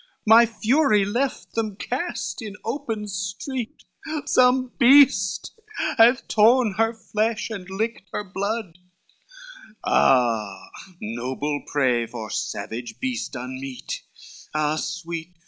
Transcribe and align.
My 0.25 0.47
fury 0.47 1.05
left 1.05 1.53
them 1.53 1.75
cast 1.75 2.41
in 2.41 2.55
open 2.65 3.07
street, 3.07 3.83
Some 4.25 4.71
beast 4.79 5.51
hath 5.97 6.27
torn 6.27 6.71
her 6.79 6.91
flesh 6.91 7.51
and 7.51 7.69
licked 7.69 8.09
her 8.11 8.23
blood, 8.23 8.79
Ah 9.85 10.71
noble 10.99 11.61
prey! 11.67 12.07
for 12.07 12.31
savage 12.31 12.99
beast 12.99 13.35
unmeet, 13.35 14.01
Ah 14.55 14.75
sweet! 14.77 15.35